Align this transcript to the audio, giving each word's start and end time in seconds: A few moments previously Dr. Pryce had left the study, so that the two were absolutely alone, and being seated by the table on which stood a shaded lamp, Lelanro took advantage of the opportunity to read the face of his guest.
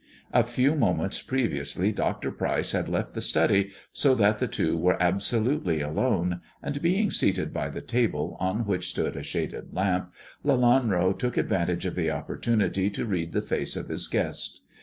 A 0.33 0.43
few 0.43 0.73
moments 0.73 1.21
previously 1.21 1.91
Dr. 1.91 2.31
Pryce 2.31 2.71
had 2.71 2.89
left 2.89 3.13
the 3.13 3.21
study, 3.21 3.69
so 3.93 4.15
that 4.15 4.39
the 4.39 4.47
two 4.47 4.75
were 4.75 4.97
absolutely 4.99 5.79
alone, 5.79 6.41
and 6.63 6.81
being 6.81 7.11
seated 7.11 7.53
by 7.53 7.69
the 7.69 7.81
table 7.81 8.35
on 8.39 8.65
which 8.65 8.89
stood 8.89 9.15
a 9.15 9.21
shaded 9.21 9.75
lamp, 9.75 10.11
Lelanro 10.43 11.13
took 11.15 11.37
advantage 11.37 11.85
of 11.85 11.93
the 11.93 12.09
opportunity 12.09 12.89
to 12.89 13.05
read 13.05 13.31
the 13.31 13.43
face 13.43 13.75
of 13.75 13.89
his 13.89 14.07
guest. 14.07 14.61